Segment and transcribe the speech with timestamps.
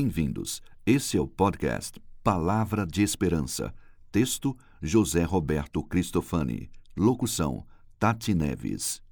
[0.00, 0.62] Bem-vindos.
[0.86, 3.74] Esse é o podcast Palavra de Esperança.
[4.12, 6.70] Texto: José Roberto Cristofani.
[6.96, 7.66] Locução:
[7.98, 9.02] Tati Neves.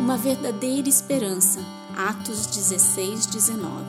[0.00, 1.60] Uma verdadeira esperança.
[1.96, 3.84] Atos 16, 19.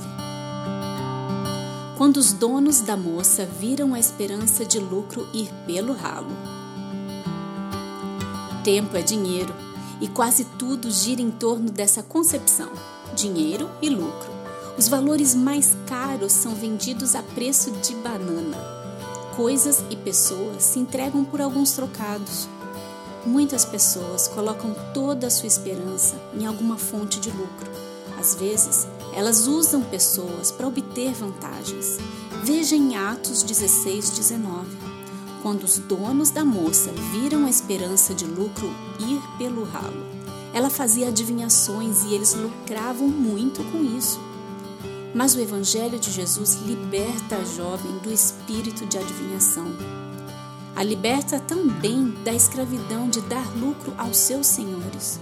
[1.98, 6.30] Quando os donos da moça viram a esperança de lucro ir pelo ralo.
[8.64, 9.73] Tempo é dinheiro
[10.04, 12.70] e quase tudo gira em torno dessa concepção:
[13.16, 14.34] dinheiro e lucro.
[14.78, 18.58] Os valores mais caros são vendidos a preço de banana.
[19.38, 22.50] Coisas e pessoas se entregam por alguns trocados.
[23.26, 27.72] Muitas pessoas colocam toda a sua esperança em alguma fonte de lucro.
[28.20, 31.98] Às vezes, elas usam pessoas para obter vantagens.
[32.44, 34.83] Veja em Atos 16, 19
[35.44, 40.06] quando os donos da moça viram a esperança de lucro ir pelo ralo.
[40.54, 44.20] Ela fazia adivinhações e eles lucravam muito com isso.
[45.14, 49.68] Mas o Evangelho de Jesus liberta a jovem do espírito de adivinhação.
[50.76, 55.20] A liberta também da escravidão de dar lucro aos seus senhores.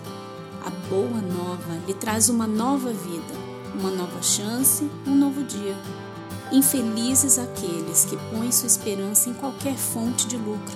[0.64, 3.34] A boa nova lhe traz uma nova vida,
[3.74, 5.76] uma nova chance, um novo dia.
[6.52, 10.76] Infelizes aqueles que põem sua esperança em qualquer fonte de lucro.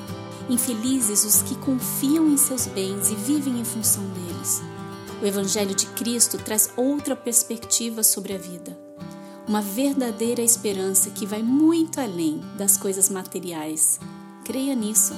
[0.50, 4.62] Infelizes os que confiam em seus bens e vivem em função deles.
[5.22, 8.78] O Evangelho de Cristo traz outra perspectiva sobre a vida.
[9.48, 14.00] Uma verdadeira esperança que vai muito além das coisas materiais.
[14.46, 15.14] Creia nisso.